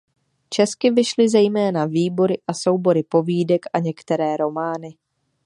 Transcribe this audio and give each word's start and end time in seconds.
Česky 0.49 0.91
vyšly 0.91 1.29
zejména 1.29 1.85
výbory 1.85 2.37
a 2.47 2.53
soubory 2.53 3.03
povídek 3.03 3.65
a 3.73 3.79
některé 3.79 4.37
romány. 4.37 4.97